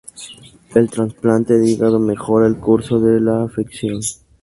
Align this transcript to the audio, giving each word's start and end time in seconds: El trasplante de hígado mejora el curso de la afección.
El 0.73 0.89
trasplante 0.89 1.59
de 1.59 1.69
hígado 1.69 1.99
mejora 1.99 2.47
el 2.47 2.57
curso 2.57 2.97
de 2.99 3.19
la 3.21 3.43
afección. 3.43 4.01